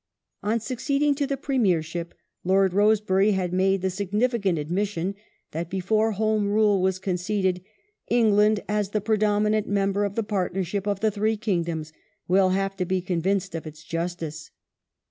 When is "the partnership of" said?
10.15-11.01